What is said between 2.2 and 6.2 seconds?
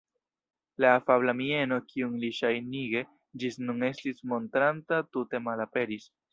li ŝajnige ĝis nun estis montranta, tute malaperis.